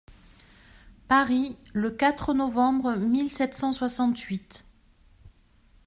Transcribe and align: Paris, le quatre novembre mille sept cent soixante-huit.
Paris, 1.07 1.59
le 1.73 1.91
quatre 1.91 2.33
novembre 2.33 2.95
mille 2.95 3.29
sept 3.29 3.53
cent 3.53 3.71
soixante-huit. 3.71 4.65